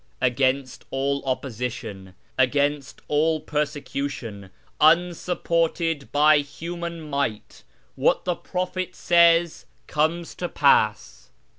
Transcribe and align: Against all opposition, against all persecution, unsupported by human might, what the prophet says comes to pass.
Against 0.19 0.83
all 0.89 1.21
opposition, 1.27 2.15
against 2.35 3.03
all 3.07 3.39
persecution, 3.39 4.49
unsupported 4.79 6.11
by 6.11 6.39
human 6.39 7.01
might, 7.07 7.63
what 7.93 8.25
the 8.25 8.35
prophet 8.35 8.95
says 8.95 9.67
comes 9.85 10.33
to 10.33 10.49
pass. 10.49 11.29